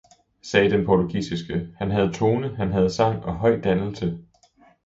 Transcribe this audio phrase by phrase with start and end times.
[0.41, 4.17] sagde den portugisiske, han havde tone, han havde sang og høj dannelse!